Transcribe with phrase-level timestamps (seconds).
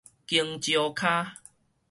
[0.25, 1.27] 弓蕉跤